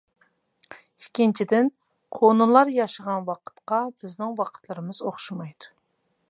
ئىككىنچىدىن، 1.01 1.69
كونىلار 2.19 2.71
ياشىغان 2.77 3.29
ۋاقىتقا 3.31 3.83
بىزنىڭ 3.93 4.33
ۋاقىتلىرىمىز 4.41 5.05
ئوخشىمايدۇ. 5.11 5.71